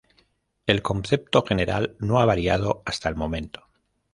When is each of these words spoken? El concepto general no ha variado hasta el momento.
El 0.65 0.81
concepto 0.81 1.43
general 1.45 1.95
no 1.99 2.19
ha 2.19 2.25
variado 2.25 2.81
hasta 2.87 3.07
el 3.07 3.15
momento. 3.15 3.67